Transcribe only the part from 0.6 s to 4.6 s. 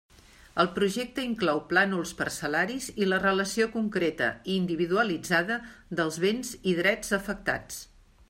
El projecte inclou plànols parcel·laris i la relació concreta i